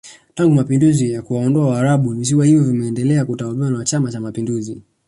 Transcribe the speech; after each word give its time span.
Tangu 0.35 0.55
Mapinduzi 0.55 1.11
ya 1.11 1.21
kuwaondoa 1.21 1.67
waarabu 1.69 2.13
visiwa 2.13 2.45
hivyo 2.45 2.63
vimeendelea 2.63 3.25
kutawaliwa 3.25 3.69
na 3.69 3.83
chama 3.83 4.11
cha 4.11 4.19
mapinduzi 4.21 4.81